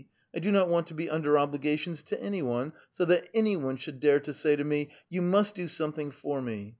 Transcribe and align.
I 0.35 0.39
do 0.39 0.49
not 0.51 0.67
want 0.67 0.87
to 0.87 0.95
be 0.95 1.11
under 1.11 1.37
obligations 1.37 2.01
to 2.05 2.19
any 2.19 2.41
one, 2.41 2.73
so 2.91 3.05
that 3.05 3.29
any 3.35 3.55
one 3.55 3.77
should 3.77 3.99
dare 3.99 4.19
to 4.21 4.33
say 4.33 4.55
to 4.55 4.63
me,' 4.63 4.89
You 5.11 5.21
must 5.21 5.53
do 5.53 5.67
something 5.67 6.09
for 6.09 6.41
me.' 6.41 6.69